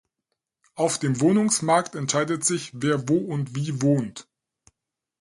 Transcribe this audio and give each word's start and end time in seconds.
Auf 0.73 0.97
dem 0.97 1.21
Wohnungsmarkt 1.21 1.93
entscheidet 1.93 2.43
sich, 2.43 2.71
wer 2.73 3.07
wo 3.07 3.17
und 3.19 3.55
wie 3.55 3.83
wohnt. 3.83 4.27